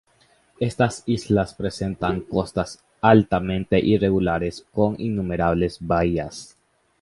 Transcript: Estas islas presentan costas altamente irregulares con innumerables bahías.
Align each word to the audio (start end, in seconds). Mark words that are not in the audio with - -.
Estas 0.67 0.95
islas 1.15 1.51
presentan 1.57 2.21
costas 2.31 2.73
altamente 3.11 3.77
irregulares 3.79 4.65
con 4.79 4.95
innumerables 4.99 5.77
bahías. 5.79 6.43